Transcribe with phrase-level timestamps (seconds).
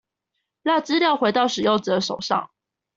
[0.63, 2.49] 讓資料回到使用者手上